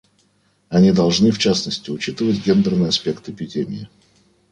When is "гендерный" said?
2.43-2.87